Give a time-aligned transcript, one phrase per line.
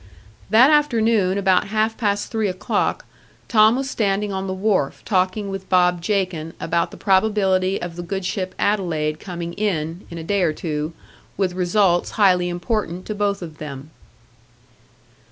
[0.49, 3.05] That afternoon, about half past three o'clock,
[3.47, 8.01] Tom was standing on the wharf, talking with Bob Jakin about the probability of the
[8.01, 10.93] good ship Adelaide coming in, in a day or two,
[11.37, 13.91] with results highly important to both of them.